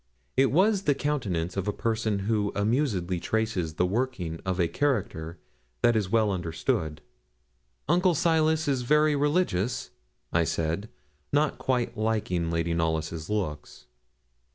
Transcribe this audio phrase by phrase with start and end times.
[0.35, 5.37] It was the countenance of a person who amusedly traces the working of a character
[5.83, 7.01] that is well understood.
[7.87, 9.91] 'Uncle Silas is very religious?'
[10.33, 10.89] I said,
[11.31, 13.85] not quite liking Lady Knollys' looks.